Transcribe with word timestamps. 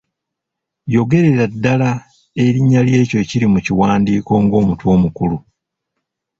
Yogerera 0.93 1.45
ddala 1.53 1.89
erinnya 2.45 2.81
ly'ekyo 2.87 3.17
ekiri 3.23 3.45
mu 3.53 3.59
kiwandiiko 3.65 4.31
ng'omutwe 4.43 4.87
omukulu. 4.95 5.37